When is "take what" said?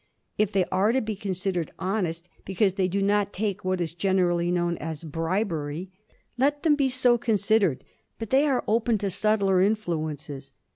3.31-3.79